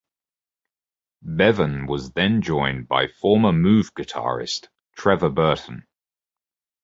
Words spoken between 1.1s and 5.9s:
Bevan was then joined by former Move guitarist Trevor Burton.